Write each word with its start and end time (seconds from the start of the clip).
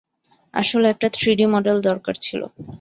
আসলে, 0.53 0.85
একটা 0.89 1.07
three D 1.09 1.45
model 1.45 1.77
দরকার 1.81 2.15
ছিল। 2.21 2.41